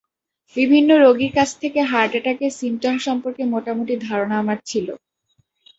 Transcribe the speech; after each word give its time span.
বিভিন্ন 0.55 0.89
রোগীর 0.97 1.31
কাছ 1.35 1.49
থেকে 1.61 1.79
হার্ট 1.91 2.11
অ্যাটাকের 2.15 2.51
সিমটম 2.51 2.95
সম্পর্কে 3.07 3.43
মোটামুটি 3.53 3.93
ধারণা 4.07 4.35
আমার 4.39 4.59
ছিল। 4.65 4.87